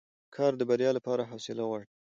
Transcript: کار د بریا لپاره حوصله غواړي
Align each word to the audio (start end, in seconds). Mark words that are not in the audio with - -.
کار 0.35 0.51
د 0.57 0.61
بریا 0.69 0.91
لپاره 0.97 1.27
حوصله 1.31 1.61
غواړي 1.69 1.85